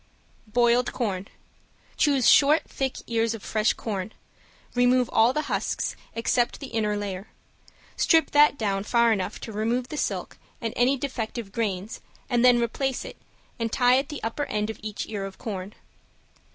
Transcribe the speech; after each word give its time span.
~BOILED 0.47 0.91
CORN~ 0.93 1.27
Choose 1.95 2.27
short, 2.27 2.63
thick 2.67 2.95
ears 3.05 3.35
of 3.35 3.43
fresh 3.43 3.73
corn, 3.73 4.13
remove 4.73 5.07
all 5.13 5.31
the 5.31 5.43
husks 5.43 5.95
except 6.15 6.59
the 6.59 6.69
inner 6.73 6.97
layer: 6.97 7.27
strip 7.95 8.31
that 8.31 8.57
down 8.57 8.83
far 8.83 9.11
enough 9.13 9.39
to 9.41 9.51
remove 9.51 9.89
the 9.89 9.97
silk 9.97 10.39
and 10.59 10.73
any 10.75 10.97
defective 10.97 11.51
grains 11.51 12.01
and 12.31 12.43
then 12.43 12.59
replace 12.59 13.05
it, 13.05 13.21
and 13.59 13.71
tie 13.71 13.99
at 13.99 14.09
the 14.09 14.23
upper 14.23 14.45
end 14.45 14.71
of 14.71 14.79
each 14.81 15.05
ear 15.05 15.23
of 15.23 15.37
corn. 15.37 15.75